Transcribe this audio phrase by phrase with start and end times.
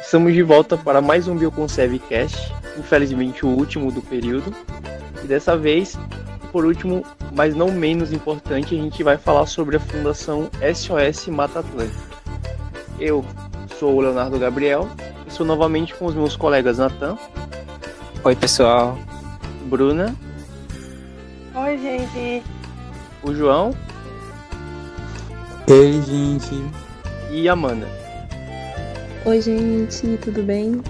[0.00, 4.52] Estamos de volta para mais um Bioconserve Cast, infelizmente o último do período.
[5.22, 5.96] E dessa vez,
[6.50, 11.60] por último, mas não menos importante, a gente vai falar sobre a Fundação SOS Mata
[11.60, 12.00] Atlântica.
[12.98, 13.24] Eu
[13.78, 14.88] sou o Leonardo Gabriel
[15.24, 17.16] e estou novamente com os meus colegas Natan.
[18.24, 18.98] Oi, pessoal.
[19.66, 20.14] Bruna.
[21.54, 22.42] Oi, gente.
[23.22, 23.74] O João.
[25.68, 26.64] Ei, gente.
[27.30, 27.99] E Amanda.
[29.26, 30.80] Oi, gente, tudo bem?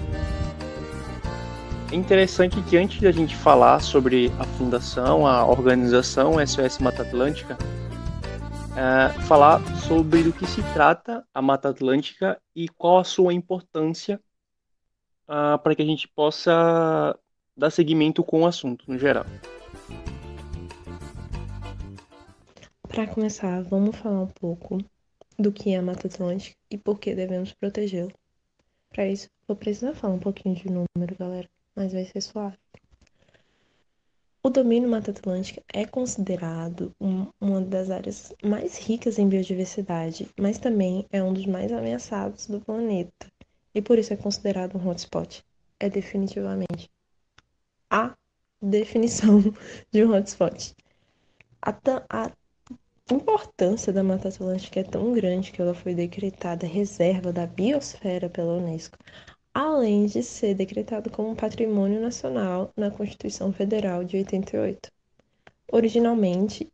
[1.91, 7.57] É interessante que antes da gente falar sobre a fundação, a organização SOS Mata Atlântica,
[8.77, 14.17] é, falar sobre do que se trata a Mata Atlântica e qual a sua importância
[15.27, 17.19] uh, para que a gente possa
[17.55, 19.25] dar seguimento com o assunto no geral.
[22.87, 24.77] Para começar, vamos falar um pouco
[25.37, 28.20] do que é a Mata Atlântica e por que devemos protegê-la.
[28.91, 32.57] Para isso, vou precisar falar um pouquinho de número, galera, mas vai ser suave.
[34.43, 40.57] O domínio Mata Atlântica é considerado um, uma das áreas mais ricas em biodiversidade, mas
[40.57, 43.31] também é um dos mais ameaçados do planeta,
[43.73, 45.41] e por isso é considerado um hotspot.
[45.79, 46.89] É definitivamente
[47.89, 48.13] a
[48.61, 49.41] definição
[49.89, 50.75] de um hotspot.
[51.61, 51.71] A,
[52.09, 52.31] a
[53.13, 58.53] importância da Mata Atlântica é tão grande que ela foi decretada reserva da biosfera pela
[58.53, 58.97] Unesco,
[59.53, 64.89] além de ser decretada como patrimônio nacional na Constituição Federal de 88.
[65.71, 66.71] Originalmente,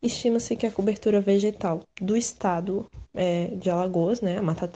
[0.00, 4.70] estima-se que a cobertura vegetal do estado é, de Alagoas, né, Mata,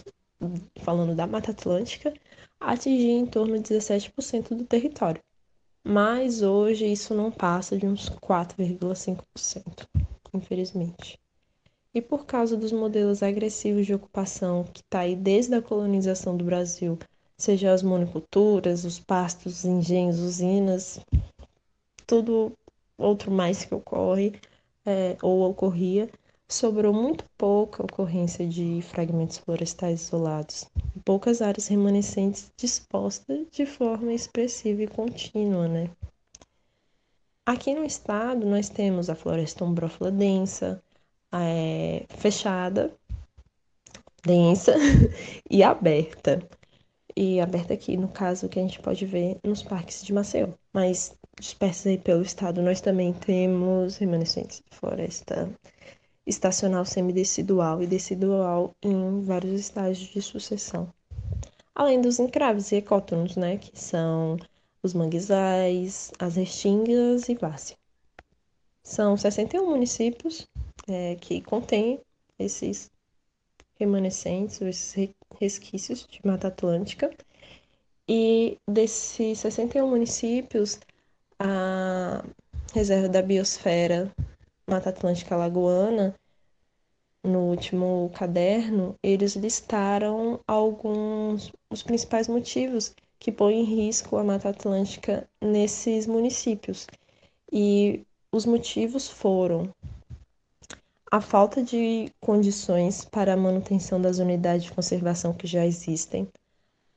[0.80, 2.12] falando da Mata Atlântica,
[2.58, 5.22] atingia em torno de 17% do território.
[5.84, 9.86] Mas hoje isso não passa de uns 4,5%,
[10.34, 11.16] infelizmente.
[11.94, 16.44] E por causa dos modelos agressivos de ocupação que está aí desde a colonização do
[16.44, 16.98] Brasil,
[17.38, 20.98] seja as monoculturas, os pastos, os engenhos, usinas,
[22.06, 22.52] tudo
[22.98, 24.32] outro mais que ocorre
[24.86, 26.10] é, ou ocorria,
[26.48, 30.66] sobrou muito pouca ocorrência de fragmentos florestais isolados
[31.04, 35.90] poucas áreas remanescentes dispostas de forma expressiva e contínua, né?
[37.46, 40.82] Aqui no estado nós temos a floresta umbrófila densa,
[41.30, 42.96] é, fechada,
[44.24, 44.74] densa
[45.50, 46.46] e aberta.
[47.16, 50.48] E aberta aqui, no caso, que a gente pode ver nos parques de Maceió.
[50.72, 55.50] Mas dispersas aí pelo estado, nós também temos remanescentes de floresta
[56.26, 60.92] estacional semidecidual e decidual em vários estágios de sucessão.
[61.74, 64.36] Além dos encraves e ecótonos, né, que são
[64.82, 67.76] os manguezais, as restingas e várzea.
[68.82, 70.46] São 61 municípios
[70.86, 72.00] é, que contêm
[72.38, 72.90] esses
[73.78, 75.10] remanescentes, esses
[75.40, 77.10] resquícios de Mata Atlântica.
[78.06, 80.78] E desses 61 municípios,
[81.38, 82.24] a
[82.72, 84.12] reserva da biosfera
[84.66, 86.14] Mata Atlântica Lagoana
[87.22, 94.50] no último caderno, eles listaram alguns os principais motivos que põem em risco a Mata
[94.50, 96.86] Atlântica nesses municípios.
[97.50, 99.70] E os motivos foram
[101.10, 106.28] a falta de condições para a manutenção das unidades de conservação que já existem,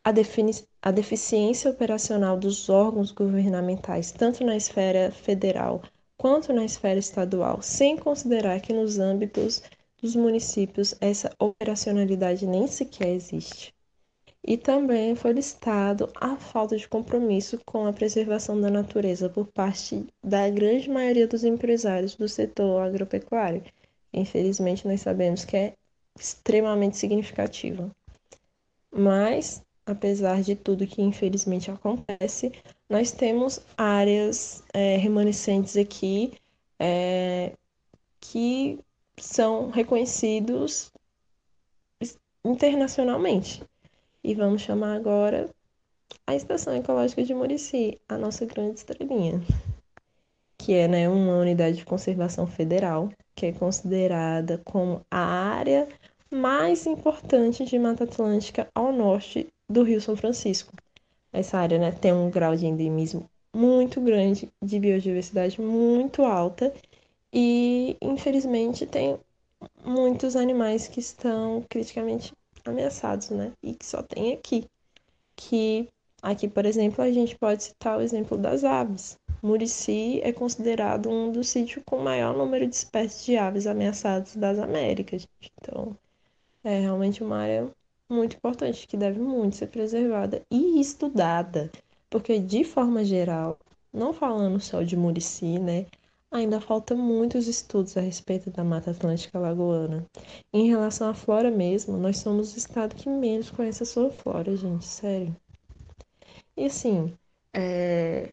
[0.08, 5.82] a, a deficiência operacional dos órgãos governamentais, tanto na esfera federal
[6.16, 9.62] quanto na esfera estadual, sem considerar que nos âmbitos
[10.02, 13.76] dos municípios essa operacionalidade nem sequer existe.
[14.46, 20.08] E também foi listado a falta de compromisso com a preservação da natureza por parte
[20.24, 23.62] da grande maioria dos empresários do setor agropecuário,
[24.14, 25.74] infelizmente nós sabemos que é
[26.18, 27.92] extremamente significativa.
[28.90, 32.52] Mas, apesar de tudo que infelizmente acontece,
[32.90, 36.34] nós temos áreas é, remanescentes aqui
[36.78, 37.54] é,
[38.20, 38.80] que
[39.18, 40.92] são reconhecidos
[42.44, 43.64] internacionalmente.
[44.22, 45.50] E vamos chamar agora
[46.26, 49.42] a Estação Ecológica de Murici, a nossa grande estrelinha,
[50.58, 55.88] que é né, uma unidade de conservação federal que é considerada como a área
[56.30, 60.74] mais importante de Mata Atlântica ao norte do Rio São Francisco.
[61.32, 66.74] Essa área né, tem um grau de endemismo muito grande, de biodiversidade muito alta
[67.34, 69.20] e, infelizmente, tem
[69.84, 72.34] muitos animais que estão criticamente
[72.66, 73.52] ameaçados, né?
[73.62, 74.66] E que só tem aqui.
[75.36, 75.90] Que
[76.22, 79.18] aqui, por exemplo, a gente pode citar o exemplo das aves.
[79.42, 84.58] Murici é considerado um dos sítios com maior número de espécies de aves ameaçadas das
[84.60, 85.28] Américas.
[85.62, 85.96] Então,
[86.64, 87.72] é realmente uma área
[88.10, 91.72] muito importante que deve muito ser preservada e estudada,
[92.10, 93.58] porque de forma geral,
[93.94, 95.86] não falando só de Murici, né,
[96.32, 100.06] ainda falta muitos estudos a respeito da Mata Atlântica Lagoana.
[100.54, 104.56] Em relação à flora mesmo, nós somos o estado que menos conhece a sua flora,
[104.56, 105.36] gente, sério.
[106.56, 107.18] E assim,
[107.54, 108.32] é,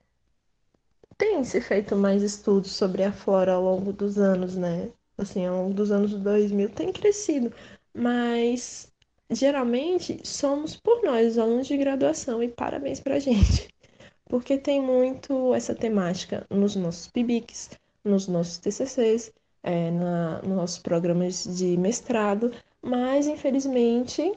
[1.16, 4.90] tem se feito mais estudos sobre a flora ao longo dos anos, né?
[5.16, 7.52] Assim, ao longo dos anos 2000 tem crescido,
[7.94, 8.92] mas
[9.30, 13.68] geralmente somos por nós, os alunos de graduação, e parabéns pra gente,
[14.26, 17.70] porque tem muito essa temática nos nossos PIBICs,
[18.04, 19.32] nos nossos TCCs,
[19.62, 24.32] é, na, nos nossos programas de mestrado, mas infelizmente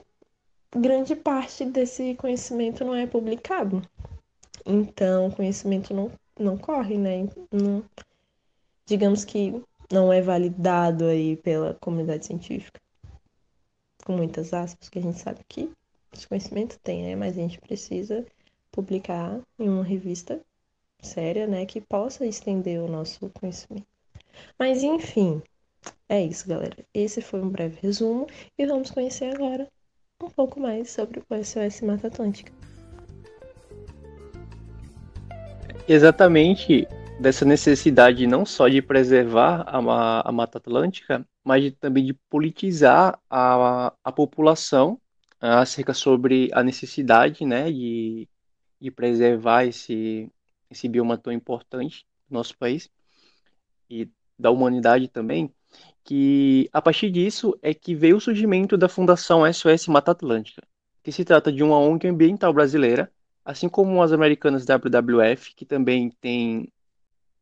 [0.76, 3.82] grande parte desse conhecimento não é publicado.
[4.66, 7.28] Então, o conhecimento não não corre, né?
[7.52, 7.84] Não,
[8.86, 9.62] digamos que
[9.92, 12.80] não é validado aí pela comunidade científica.
[14.08, 15.70] Com muitas aspas, que a gente sabe que
[16.30, 17.14] conhecimento tem, né?
[17.14, 18.26] Mas a gente precisa
[18.72, 20.40] publicar em uma revista
[21.02, 21.66] séria, né?
[21.66, 23.86] Que possa estender o nosso conhecimento.
[24.58, 25.42] Mas enfim,
[26.08, 26.78] é isso, galera.
[26.94, 28.28] Esse foi um breve resumo
[28.58, 29.68] e vamos conhecer agora
[30.24, 32.54] um pouco mais sobre o SOS Mata Atlântica.
[35.86, 36.88] exatamente
[37.20, 43.18] dessa necessidade não só de preservar a, a Mata Atlântica, mas de, também de politizar
[43.30, 45.00] a, a população
[45.40, 48.28] acerca sobre a necessidade né, de,
[48.82, 50.30] de preservar esse,
[50.70, 52.90] esse bioma tão importante do nosso país
[53.90, 55.50] e da humanidade também,
[56.04, 60.62] que a partir disso é que veio o surgimento da Fundação SOS Mata Atlântica,
[61.02, 63.10] que se trata de uma ONG ambiental brasileira
[63.46, 66.68] assim como as americanas WWF, que também tem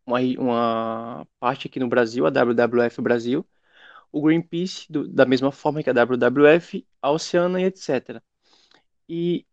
[0.05, 3.43] uma, uma parte aqui no Brasil, a WWF Brasil,
[4.15, 8.21] o Greenpeace, do, da mesma forma que a WWF, a Oceana e etc.
[9.09, 9.45] E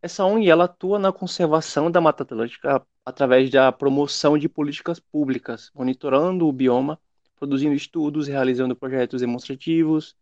[0.00, 5.70] essa ONG ela atua na conservação da Mata Atlântica através da promoção de políticas públicas,
[5.74, 6.98] monitorando o bioma,
[7.36, 10.12] produzindo estudos, realizando projetos demonstrativos,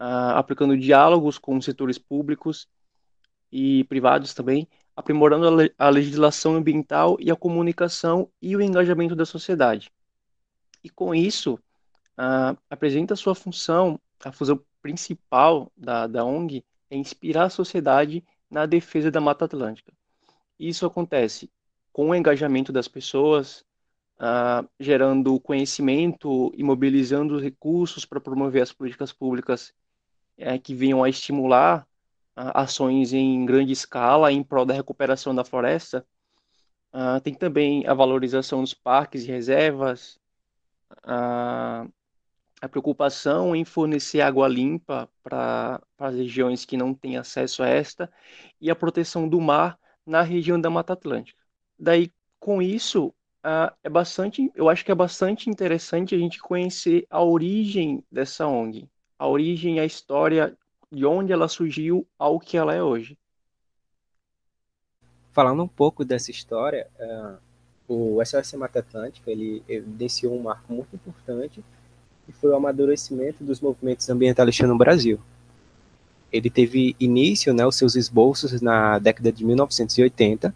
[0.00, 2.66] uh, aplicando diálogos com setores públicos
[3.52, 9.92] e privados também, aprimorando a legislação ambiental e a comunicação e o engajamento da sociedade.
[10.82, 11.56] E com isso,
[12.68, 19.10] apresenta sua função, a função principal da, da ONG é inspirar a sociedade na defesa
[19.10, 19.92] da Mata Atlântica.
[20.58, 21.50] Isso acontece
[21.92, 23.64] com o engajamento das pessoas,
[24.78, 29.74] gerando conhecimento e mobilizando recursos para promover as políticas públicas
[30.38, 31.86] uh, que venham a estimular
[32.34, 36.06] ações em grande escala em prol da recuperação da floresta.
[37.22, 40.18] Tem também a valorização dos parques e reservas,
[42.62, 48.08] a preocupação em fornecer água limpa para as regiões que não têm acesso a esta
[48.60, 49.76] e a proteção do mar
[50.06, 51.42] na região da Mata Atlântica.
[51.76, 57.04] Daí, com isso, uh, é bastante, eu acho que é bastante interessante a gente conhecer
[57.10, 58.88] a origem dessa ONG,
[59.18, 60.56] a origem, a história
[60.88, 63.18] de onde ela surgiu ao que ela é hoje.
[65.32, 67.38] Falando um pouco dessa história, uh,
[67.88, 71.64] o SOS Mata Atlântica ele evidenciou um marco muito importante
[72.26, 75.18] que foi o amadurecimento dos movimentos ambientalistas no Brasil.
[76.32, 80.54] Ele teve início, né, os seus esboços na década de 1980.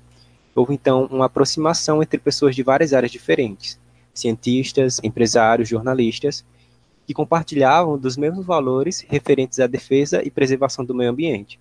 [0.55, 3.79] Houve então uma aproximação entre pessoas de várias áreas diferentes,
[4.15, 6.45] cientistas, empresários, jornalistas,
[7.07, 11.61] que compartilhavam dos mesmos valores referentes à defesa e preservação do meio ambiente.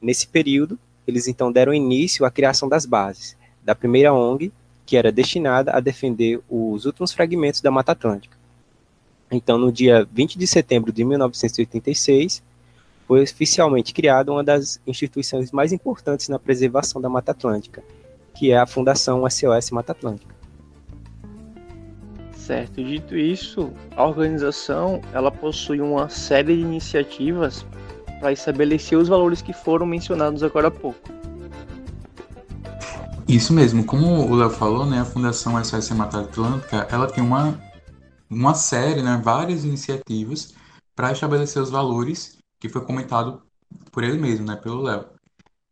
[0.00, 3.36] Nesse período, eles então deram início à criação das bases
[3.68, 4.50] da primeira ONG,
[4.86, 8.37] que era destinada a defender os últimos fragmentos da Mata Atlântica.
[9.30, 12.42] Então, no dia 20 de setembro de 1986,
[13.06, 17.82] foi oficialmente criada uma das instituições mais importantes na preservação da Mata Atlântica,
[18.34, 20.34] que é a Fundação SOS Mata Atlântica.
[22.32, 22.82] Certo.
[22.82, 27.66] Dito isso, a organização ela possui uma série de iniciativas
[28.20, 31.10] para estabelecer os valores que foram mencionados agora há pouco.
[33.28, 37.60] Isso mesmo, como o Léo falou, né, a Fundação SOS Mata Atlântica, ela tem uma,
[38.30, 40.54] uma série, né, várias iniciativas
[40.94, 43.42] para estabelecer os valores que foi comentado
[43.92, 45.06] por ele mesmo, né, pelo Léo.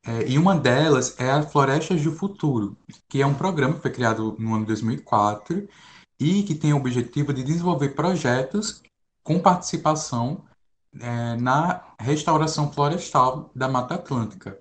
[0.05, 2.77] É, e uma delas é a Florestas do Futuro,
[3.09, 5.69] que é um programa que foi criado no ano de 2004
[6.21, 8.83] e que tem o objetivo de desenvolver projetos
[9.23, 10.45] com participação
[11.01, 14.59] é, na restauração florestal da Mata Atlântica.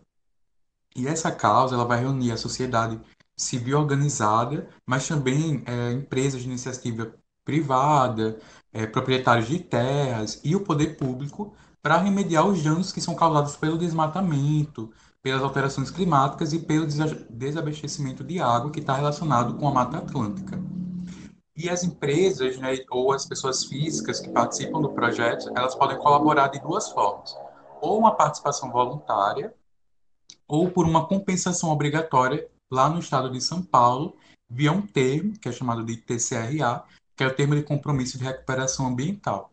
[0.95, 2.99] E essa causa ela vai reunir a sociedade
[3.37, 7.13] civil organizada, mas também é, empresas de iniciativa
[7.45, 8.37] privada,
[8.73, 13.55] é, proprietários de terras e o poder público para remediar os danos que são causados
[13.55, 16.87] pelo desmatamento, pelas alterações climáticas e pelo
[17.29, 20.59] desabastecimento de água que está relacionado com a Mata Atlântica.
[21.55, 26.49] E as empresas, né, ou as pessoas físicas que participam do projeto, elas podem colaborar
[26.49, 27.33] de duas formas:
[27.79, 29.53] ou uma participação voluntária,
[30.47, 34.17] ou por uma compensação obrigatória lá no estado de São Paulo,
[34.49, 36.83] via um termo que é chamado de TCRA,
[37.15, 39.51] que é o termo de compromisso de recuperação ambiental.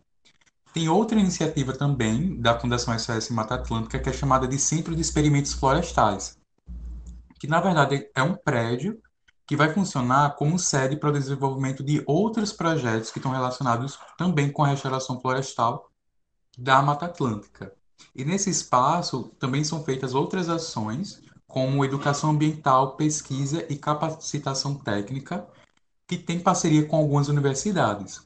[0.73, 5.03] Tem outra iniciativa também da Fundação SOS Mata Atlântica que é chamada de Centro de
[5.03, 6.39] Experimentos Florestais,
[7.39, 9.01] que na verdade é um prédio
[9.47, 14.51] que vai funcionar como sede para o desenvolvimento de outros projetos que estão relacionados também
[14.51, 15.91] com a restauração florestal
[16.57, 17.73] da Mata Atlântica.
[18.15, 25.47] E nesse espaço também são feitas outras ações, como educação ambiental, pesquisa e capacitação técnica,
[26.13, 28.21] que tem parceria com algumas universidades.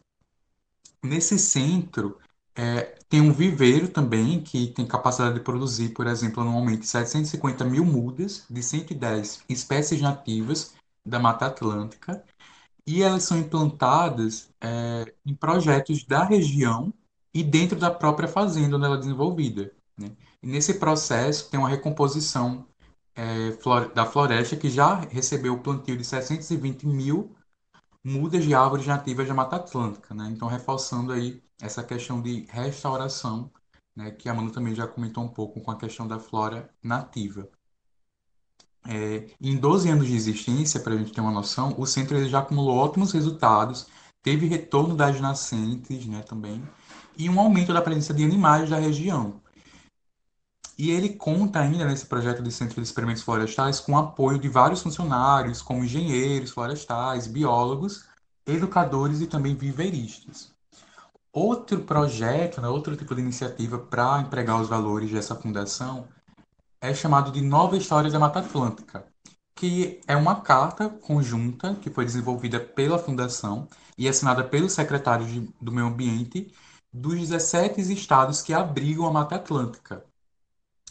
[1.01, 2.19] Nesse centro,
[2.53, 7.85] é, tem um viveiro também, que tem capacidade de produzir, por exemplo, anualmente 750 mil
[7.85, 10.75] mudas de 110 espécies nativas
[11.05, 12.25] da Mata Atlântica,
[12.85, 16.93] e elas são implantadas é, em projetos da região
[17.33, 19.71] e dentro da própria fazenda onde ela é desenvolvida.
[19.97, 20.11] Né?
[20.43, 22.67] E nesse processo tem uma recomposição
[23.15, 23.53] é,
[23.95, 27.36] da floresta que já recebeu o plantio de 720 mil
[28.07, 30.15] mudas de árvores nativas da Mata Atlântica.
[30.15, 30.29] Né?
[30.31, 33.51] Então, reforçando aí essa questão de restauração,
[33.97, 37.49] né, que a Manu também já comentou um pouco com a questão da flora nativa.
[38.89, 42.39] É, em 12 anos de existência, para a gente ter uma noção, o centro já
[42.39, 43.89] acumulou ótimos resultados,
[44.23, 46.63] teve retorno das nascentes né, também,
[47.17, 49.43] e um aumento da presença de animais da região.
[50.79, 54.49] E ele conta ainda nesse projeto de Centro de Experimentos Florestais com o apoio de
[54.49, 58.05] vários funcionários, como engenheiros florestais, biólogos,
[58.47, 60.55] educadores e também viveiristas.
[61.33, 66.09] Outro projeto, né, outro tipo de iniciativa para empregar os valores dessa fundação
[66.81, 69.05] é chamado de Nova História da Mata Atlântica,
[69.55, 73.69] que é uma carta conjunta que foi desenvolvida pela Fundação
[73.99, 76.53] e assinada pelos secretários de, do Meio Ambiente
[76.93, 80.05] dos 17 estados que abrigam a Mata Atlântica.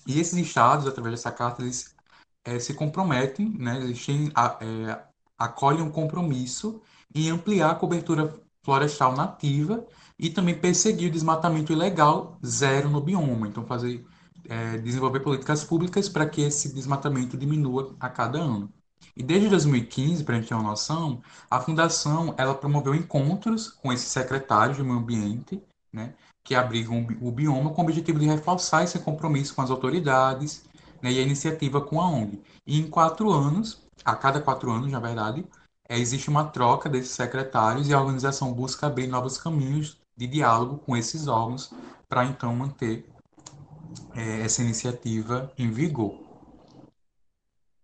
[0.06, 1.96] E esses estados, através dessa carta, eles
[2.44, 5.04] é, se comprometem, né, eles têm, a, é,
[5.38, 6.82] acolhem um compromisso
[7.14, 9.86] em ampliar a cobertura florestal nativa
[10.18, 13.48] e também perseguir o desmatamento ilegal zero no bioma.
[13.48, 14.06] Então, fazer
[14.50, 18.72] é, desenvolver políticas públicas para que esse desmatamento diminua a cada ano.
[19.16, 23.92] E desde 2015, para a gente ter uma noção, a Fundação ela promoveu encontros com
[23.94, 26.14] esses secretários do meio ambiente, né,
[26.46, 30.64] que abrigam o bioma com o objetivo de reforçar esse compromisso com as autoridades
[31.02, 32.40] né, e a iniciativa com a ONG.
[32.68, 35.44] E em quatro anos, a cada quatro anos, na verdade,
[35.90, 40.78] é, existe uma troca desses secretários e a organização busca abrir novos caminhos de diálogo
[40.78, 41.74] com esses órgãos
[42.08, 43.10] para então manter
[44.16, 46.16] é, essa iniciativa em vigor.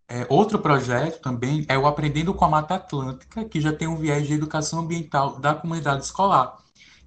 [0.08, 3.96] É, outro projeto também é o Aprendendo com a Mata Atlântica, que já tem um
[3.96, 6.58] viés de educação ambiental da comunidade escolar.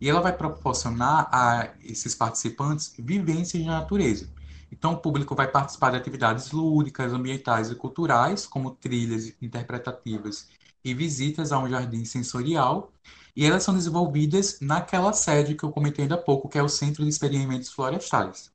[0.04, 4.28] E ela vai proporcionar a esses participantes vivências de natureza.
[4.70, 10.48] Então, o público vai participar de atividades lúdicas, ambientais e culturais, como trilhas interpretativas
[10.84, 12.92] e visitas a um jardim sensorial,
[13.34, 16.68] e elas são desenvolvidas naquela sede que eu comentei ainda há pouco, que é o
[16.68, 18.52] Centro de Experimentos Florestais.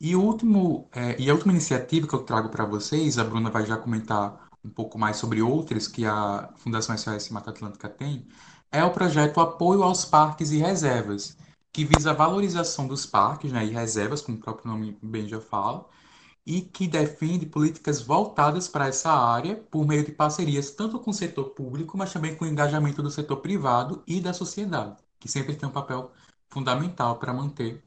[0.00, 3.66] E, último, é, e a última iniciativa que eu trago para vocês, a Bruna vai
[3.66, 8.24] já comentar um pouco mais sobre outras que a Fundação SOS Mata Atlântica tem,
[8.72, 11.36] é o projeto Apoio aos Parques e Reservas,
[11.72, 15.40] que visa a valorização dos parques né, e reservas, como o próprio nome bem já
[15.40, 15.86] fala,
[16.46, 21.14] e que defende políticas voltadas para essa área por meio de parcerias tanto com o
[21.14, 25.54] setor público, mas também com o engajamento do setor privado e da sociedade, que sempre
[25.54, 26.10] tem um papel
[26.48, 27.82] fundamental para manter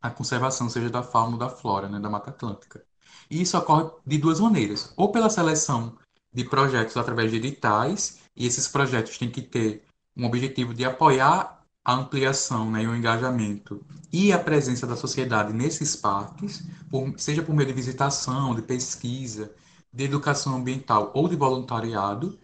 [0.00, 2.84] a conservação, seja da fauna ou da flora, né, da Mata Atlântica.
[3.30, 5.96] E isso ocorre de duas maneiras, ou pela seleção
[6.32, 9.87] de projetos através de editais, e esses projetos têm que ter
[10.18, 13.82] um objetivo de apoiar a ampliação né, e o engajamento
[14.12, 19.52] e a presença da sociedade nesses parques, por, seja por meio de visitação, de pesquisa,
[19.92, 22.38] de educação ambiental ou de voluntariado.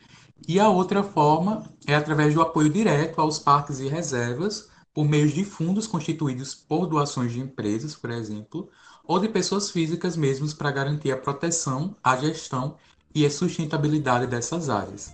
[0.46, 5.28] E a outra forma é através do apoio direto aos parques e reservas, por meio
[5.28, 8.70] de fundos constituídos por doações de empresas, por exemplo,
[9.04, 12.76] ou de pessoas físicas mesmos para garantir a proteção, a gestão
[13.14, 15.12] e a sustentabilidade dessas áreas.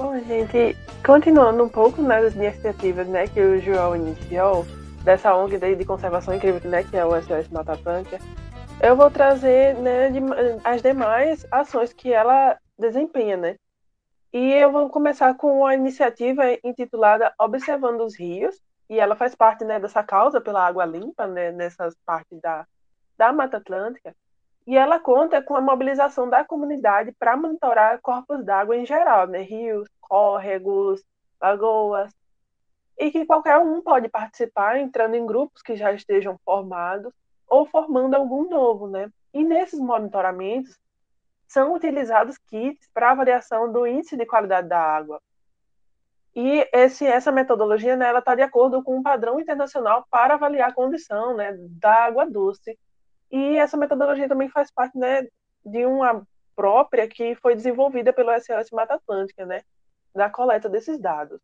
[0.00, 4.64] Bom, gente, continuando um pouco nas iniciativas né, que o João iniciou,
[5.04, 8.18] dessa ONG de conservação incrível né, que é o SOS Mata Atlântica,
[8.82, 10.08] eu vou trazer né,
[10.64, 13.56] as demais ações que ela desempenha, né?
[14.32, 19.66] E eu vou começar com a iniciativa intitulada Observando os Rios, e ela faz parte
[19.66, 22.66] né, dessa causa pela água limpa, né, nessas partes da,
[23.18, 24.16] da Mata Atlântica,
[24.70, 29.42] e ela conta com a mobilização da comunidade para monitorar corpos d'água em geral, né,
[29.42, 31.02] rios, córregos,
[31.42, 32.14] lagoas,
[32.96, 37.12] e que qualquer um pode participar entrando em grupos que já estejam formados
[37.48, 39.10] ou formando algum novo, né?
[39.34, 40.78] E nesses monitoramentos,
[41.48, 45.20] são utilizados kits para avaliação do índice de qualidade da água.
[46.32, 50.72] E esse, essa metodologia né, está de acordo com um padrão internacional para avaliar a
[50.72, 52.78] condição né, da água doce.
[53.30, 55.26] E essa metodologia também faz parte né,
[55.64, 59.62] de uma própria que foi desenvolvida pelo SOS Mata Atlântica, né,
[60.14, 61.40] da coleta desses dados.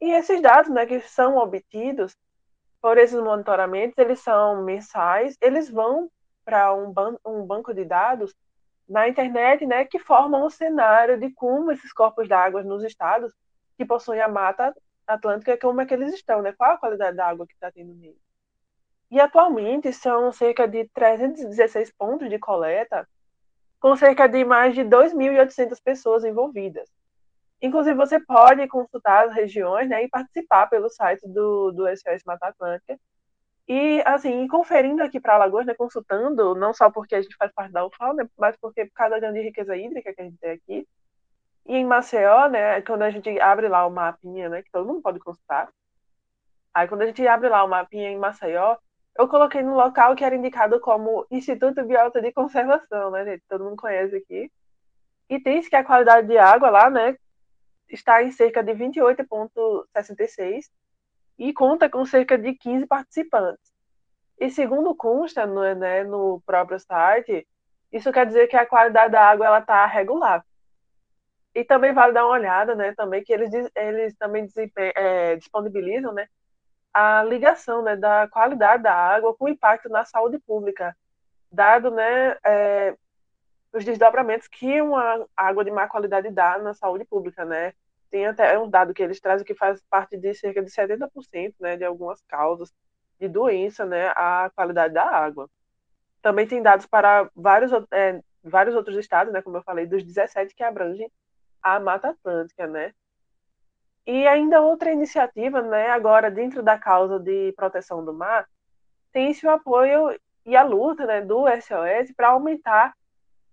[0.00, 2.16] E esses dados né, que são obtidos
[2.80, 6.10] por esses monitoramentos, eles são mensais, eles vão
[6.44, 8.34] para um, ban um banco de dados
[8.88, 13.34] na internet, né, que formam um cenário de como esses corpos d'água nos estados
[13.76, 14.74] que possuem a mata
[15.06, 16.52] atlântica, como é que eles estão, né?
[16.52, 18.18] Qual a qualidade da água que está tendo nele.
[19.10, 23.08] E atualmente são cerca de 316 pontos de coleta,
[23.80, 26.88] com cerca de mais de 2.800 pessoas envolvidas.
[27.60, 32.48] Inclusive, você pode consultar as regiões né, e participar pelo site do, do SOS Mata
[32.48, 32.98] Atlântica,
[33.68, 37.70] e, assim, conferindo aqui para Alagoas, né, consultando, não só porque a gente faz parte
[37.70, 40.52] da UFAL, né, mas porque por causa da grande riqueza hídrica que a gente tem
[40.52, 40.88] aqui.
[41.66, 45.02] E em Maceió, né, quando a gente abre lá o mapinha, né, que todo mundo
[45.02, 45.68] pode consultar,
[46.72, 48.76] aí quando a gente abre lá o mapinha em Maceió,
[49.18, 53.42] eu coloquei no local que era indicado como Instituto Biota de Conservação, né, gente?
[53.48, 54.50] Todo mundo conhece aqui.
[55.28, 57.16] E diz que a qualidade de água lá, né,
[57.88, 60.70] está em cerca de 28,66
[61.38, 63.72] e conta com cerca de 15 participantes.
[64.38, 67.44] E segundo consta no, né, no próprio site,
[67.92, 70.44] isso quer dizer que a qualidade da água ela está regular.
[71.54, 74.46] E também vale dar uma olhada, né, também que eles, eles também
[74.94, 76.28] é, disponibilizam, né,
[76.98, 80.96] a ligação, né, da qualidade da água com o impacto na saúde pública,
[81.50, 82.96] dado, né, é,
[83.72, 87.72] os desdobramentos que uma água de má qualidade dá na saúde pública, né,
[88.10, 91.76] tem até um dado que eles trazem que faz parte de cerca de 70% né,
[91.76, 92.74] de algumas causas
[93.20, 95.48] de doença, né, a qualidade da água.
[96.20, 100.52] Também tem dados para vários, é, vários outros estados, né, como eu falei, dos 17
[100.52, 101.08] que abrangem
[101.62, 102.92] a Mata Atlântica, né.
[104.08, 108.48] E ainda outra iniciativa, né, agora dentro da causa de proteção do mar,
[109.12, 112.94] tem-se o apoio e a luta né, do SOS para aumentar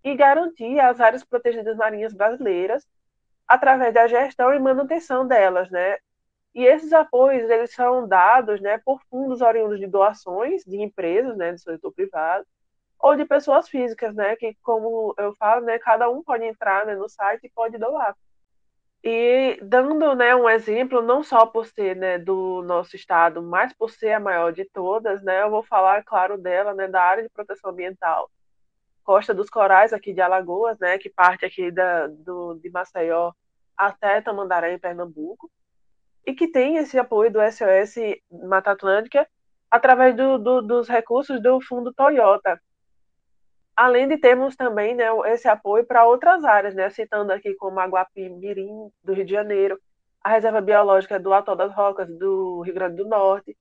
[0.01, 2.87] e garantir as áreas protegidas marinhas brasileiras
[3.45, 5.97] através da gestão e manutenção delas, né?
[6.53, 11.51] E esses apoios, eles são dados, né, por fundos oriundos de doações de empresas, né,
[11.51, 12.45] do setor privado,
[12.97, 16.95] ou de pessoas físicas, né, que como eu falo, né, cada um pode entrar né,
[16.95, 18.15] no site e pode doar.
[19.05, 23.91] E dando, né, um exemplo, não só por ser, né, do nosso estado, mas por
[23.91, 27.29] ser a maior de todas, né, eu vou falar, claro, dela, né, da área de
[27.29, 28.31] proteção ambiental
[29.03, 33.31] Costa dos Corais, aqui de Alagoas, né, que parte aqui da, do, de Maceió
[33.77, 35.51] até Tamandaré, em Pernambuco.
[36.25, 37.95] e que tem esse apoio do SOS
[38.47, 39.27] Mata Atlântica
[39.69, 42.59] através do, do, dos recursos do fundo Toyota.
[43.75, 48.29] Além de termos também né, esse apoio para outras áreas, né, citando aqui como Aguapi
[48.29, 49.79] Mirim, do Rio de Janeiro,
[50.23, 53.55] a Reserva Biológica do Atol das Rocas, do Rio Grande do Norte,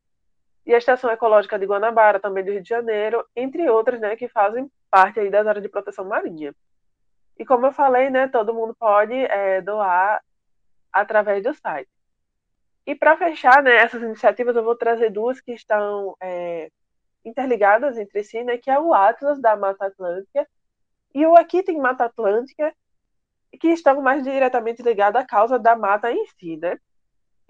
[0.65, 4.29] e a Estação Ecológica de Guanabara, também do Rio de Janeiro, entre outras, né, que
[4.29, 6.55] fazem parte aí das áreas de proteção marinha.
[7.37, 10.23] E como eu falei, né, todo mundo pode é, doar
[10.93, 11.91] através do site.
[12.87, 16.71] E para fechar né, essas iniciativas, eu vou trazer duas que estão é,
[17.25, 20.47] interligadas entre si, né, que é o Atlas da Mata Atlântica
[21.15, 22.75] e o Aqui Tem Mata Atlântica,
[23.61, 26.57] que estão mais diretamente ligados à causa da mata em si.
[26.57, 26.79] Né?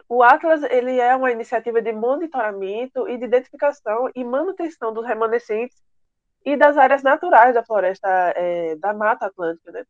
[0.08, 5.82] O Atlas ele é uma iniciativa de monitoramento e de identificação e manutenção dos remanescentes
[6.44, 9.84] e das áreas naturais da floresta é, da Mata Atlântica, né?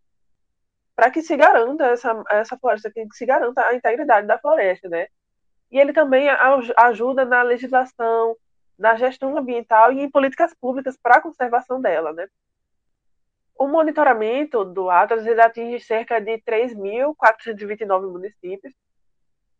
[0.94, 5.08] para que se garanta essa, essa floresta, que se garanta a integridade da floresta, né?
[5.70, 8.36] E ele também ajuda na legislação,
[8.78, 12.26] na gestão ambiental e em políticas públicas para a conservação dela, né?
[13.56, 18.74] O monitoramento do Atlas atinge cerca de 3.429 municípios,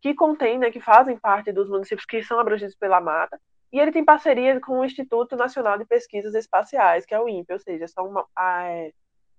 [0.01, 3.41] que contém, né, que fazem parte dos municípios que são abrangidos pela mata,
[3.73, 7.53] e ele tem parceria com o Instituto Nacional de Pesquisas Espaciais, que é o INPE,
[7.53, 8.93] ou seja, são, uma, é,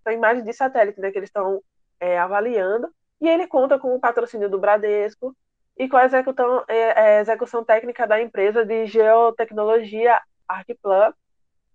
[0.03, 1.61] são imagens de satélite né, que eles estão
[1.99, 2.89] é, avaliando,
[3.21, 5.35] e ele conta com o patrocínio do Bradesco,
[5.77, 11.13] e com a execução, é, é, execução técnica da empresa de geotecnologia Arquiplan,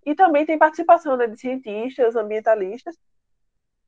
[0.05, 2.97] e também tem participação né, de cientistas, ambientalistas,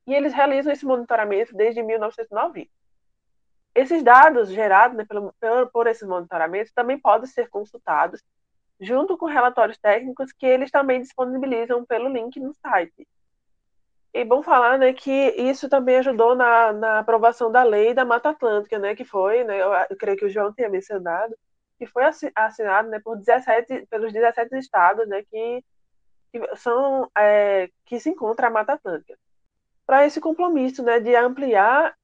[0.05, 2.69] e eles realizam esse monitoramento desde 1990.
[3.73, 5.33] Esses dados gerados né, pelo,
[5.71, 8.21] por esses monitoramentos também podem ser consultados
[8.79, 13.07] junto com relatórios técnicos que eles também disponibilizam pelo link no site.
[14.13, 18.29] E bom falar, né, que isso também ajudou na, na aprovação da lei da Mata
[18.29, 21.35] Atlântica, né, que foi, né, eu, creio que o João tinha mencionado,
[21.79, 22.03] que foi
[22.35, 25.63] assinado, né, por 17, pelos 17 estados, né, que,
[26.31, 29.17] que são, é, que se encontra a Mata Atlântica.
[29.85, 31.95] Para esse compromisso, né, de ampliar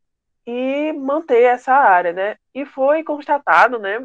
[0.47, 4.03] e manter essa área, né, e foi constatado, né,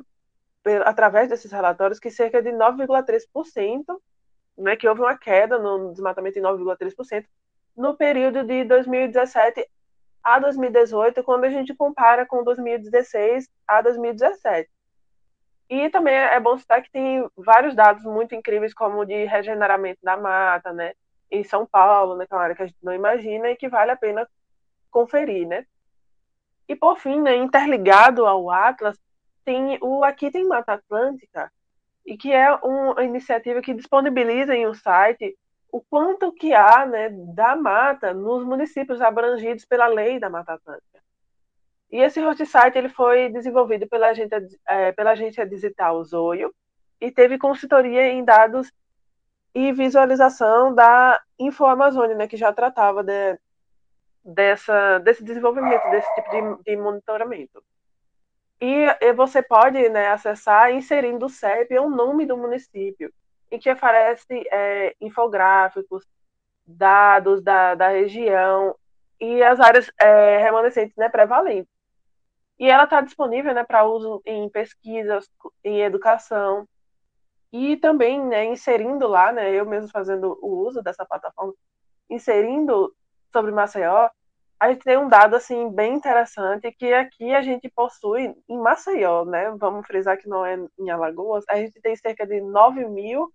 [0.85, 3.99] através desses relatórios, que cerca de 9,3%,
[4.59, 7.25] né, que houve uma queda no desmatamento em 9,3%,
[7.77, 9.69] no período de 2017
[10.23, 14.71] a 2018, quando a gente compara com 2016 a 2017.
[15.69, 20.17] E também é bom citar que tem vários dados muito incríveis, como de regeneramento da
[20.17, 20.93] mata, né?
[21.31, 23.69] Em São Paulo, né, que é uma área que a gente não imagina e que
[23.69, 24.29] vale a pena
[24.91, 25.67] conferir, né?
[26.69, 28.99] E por fim, né, interligado ao Atlas,
[29.45, 31.51] tem o Aqui Tem Mata Atlântica,
[32.07, 35.37] e que é uma iniciativa que disponibiliza em um site
[35.75, 41.03] o quanto que há né, da mata nos municípios abrangidos pela lei da Mata Atlântica.
[41.91, 46.55] E esse host site ele foi desenvolvido pela agência, é, pela agência digital Zoio
[47.01, 48.71] e teve consultoria em dados
[49.53, 53.37] e visualização da InfoAmazônia, né, que já tratava de,
[54.25, 57.61] dessa, desse desenvolvimento, desse tipo de, de monitoramento.
[58.61, 63.13] E, e, você pode né, acessar inserindo o CEP ou o nome do município
[63.55, 66.05] em que oferece é, infográficos,
[66.67, 68.75] dados da, da região
[69.21, 71.73] e as áreas é, remanescentes né, prevalentes.
[72.59, 75.29] E ela está disponível né, para uso em pesquisas,
[75.63, 76.69] em educação,
[77.53, 81.55] e também né, inserindo lá, né, eu mesmo fazendo o uso dessa plataforma,
[82.11, 82.93] inserindo
[83.33, 84.09] sobre Maceió,
[84.59, 89.25] a gente tem um dado assim bem interessante que aqui a gente possui em Maceió,
[89.25, 89.51] né?
[89.59, 93.33] Vamos frisar que não é em Alagoas, a gente tem cerca de 9 mil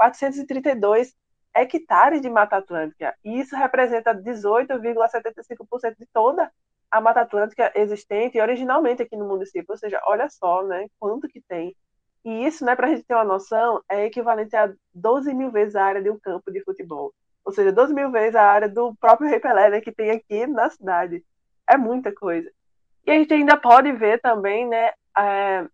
[0.00, 1.14] 432
[1.54, 3.14] hectares de Mata Atlântica.
[3.22, 6.50] E isso representa 18,75% de toda
[6.90, 9.66] a Mata Atlântica existente originalmente aqui no município.
[9.68, 11.76] Ou seja, olha só, né, quanto que tem.
[12.24, 15.76] E isso, né, para a gente ter uma noção, é equivalente a 12 mil vezes
[15.76, 17.12] a área de um campo de futebol.
[17.44, 20.46] Ou seja, 12 mil vezes a área do próprio Rei Pelé, né, que tem aqui
[20.46, 21.22] na cidade.
[21.68, 22.50] É muita coisa.
[23.06, 25.66] E a gente ainda pode ver também, né, é,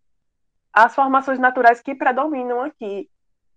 [0.73, 3.09] as formações naturais que predominam aqui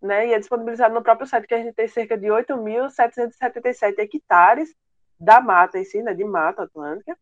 [0.02, 4.74] né, e é disponibilizado no próprio site que a gente tem cerca de 8.777 hectares
[5.20, 7.18] da mata em si, né, de mata atlântica,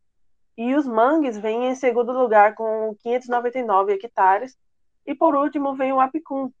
[0.56, 4.56] e os mangues vêm em segundo lugar com 599 hectares,
[5.06, 6.52] e por último vem o Apicum,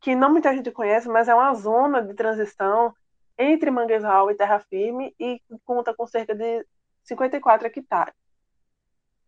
[0.00, 2.94] que não muita gente conhece, mas é uma zona de transição
[3.38, 6.64] entre manguezal e terra firme e conta com cerca de
[7.04, 8.14] 54 hectares.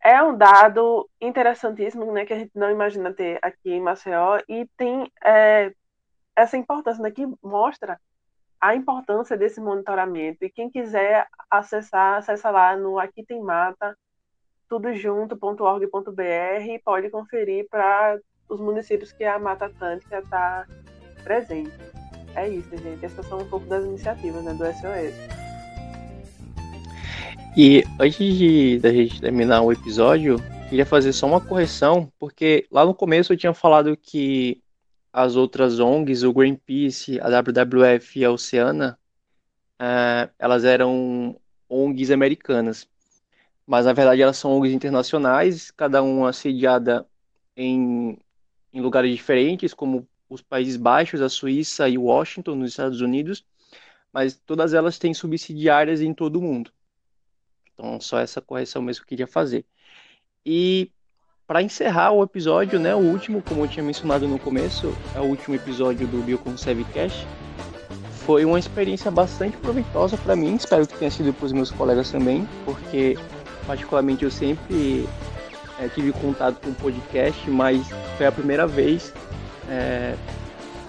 [0.01, 4.65] É um dado interessantíssimo, né, que a gente não imagina ter aqui em Maceió e
[4.77, 5.73] tem é,
[6.39, 7.99] essa importância daqui mostra
[8.61, 10.43] a importância desse monitoramento.
[10.43, 13.95] E quem quiser acessar, acessa lá no Aqui Tem Mata
[14.69, 16.21] tudojunto.org.br
[16.69, 20.65] e pode conferir para os municípios que a Mata Atlântica está
[21.23, 21.73] presente.
[22.35, 23.03] É isso, gente.
[23.03, 25.39] Essas são um pouco das iniciativas né, do SOS.
[27.57, 30.37] E antes de da gente terminar o episódio,
[30.69, 34.61] queria fazer só uma correção, porque lá no começo eu tinha falado que
[35.11, 38.99] as outras ONGs, o Greenpeace, a WWF e a Oceana,
[39.79, 42.87] uh, elas eram ONGs americanas.
[43.65, 47.07] Mas na verdade elas são ONGs internacionais, cada uma sediada
[47.55, 48.17] em,
[48.73, 53.45] em lugares diferentes, como os Países Baixos, a Suíça e Washington, nos Estados Unidos,
[54.13, 56.71] mas todas elas têm subsidiárias em todo o mundo.
[57.73, 59.65] Então, só essa correção mesmo que eu queria fazer.
[60.45, 60.91] E
[61.49, 65.23] para encerrar o episódio, né, o último, como eu tinha mencionado no começo, é o
[65.23, 67.25] último episódio do Bioconserve Cash.
[68.23, 72.11] Foi uma experiência bastante proveitosa para mim, espero que tenha sido para os meus colegas
[72.11, 73.17] também, porque
[73.65, 75.09] particularmente eu sempre
[75.79, 77.81] é, tive contato com o podcast, mas
[78.15, 79.11] foi a primeira vez
[79.67, 80.13] é,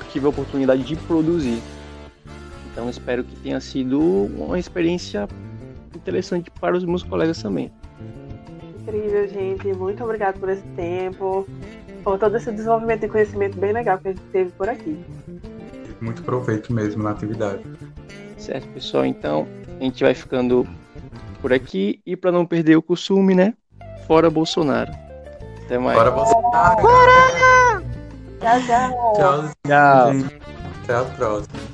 [0.00, 1.62] que tive a oportunidade de produzir.
[2.70, 5.26] Então espero que tenha sido uma experiência
[5.96, 7.72] interessante para os meus colegas também.
[8.90, 9.72] Incrível, gente.
[9.74, 11.46] Muito obrigado por esse tempo,
[12.02, 14.98] por todo esse desenvolvimento de conhecimento bem legal que a gente teve por aqui.
[16.00, 17.62] Muito proveito mesmo na atividade.
[18.36, 19.04] Certo, pessoal.
[19.04, 19.46] Então,
[19.80, 20.66] a gente vai ficando
[21.40, 23.54] por aqui e para não perder o costume, né?
[24.06, 24.92] Fora Bolsonaro.
[25.64, 25.96] Até mais.
[25.96, 26.80] Fora Bolsonaro.
[26.80, 27.82] Fora!
[28.40, 29.12] Tchau, tchau.
[29.14, 29.50] Tchau.
[29.66, 30.40] Tchau.
[30.82, 31.69] Até a próxima.